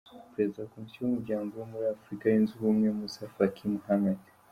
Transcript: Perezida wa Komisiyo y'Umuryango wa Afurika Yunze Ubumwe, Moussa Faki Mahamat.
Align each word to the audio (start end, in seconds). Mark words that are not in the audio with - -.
Perezida 0.33 0.57
wa 0.63 0.71
Komisiyo 0.73 0.99
y'Umuryango 1.01 1.53
wa 1.81 1.89
Afurika 1.97 2.23
Yunze 2.25 2.53
Ubumwe, 2.55 2.87
Moussa 2.97 3.25
Faki 3.35 3.63
Mahamat. 3.73 4.21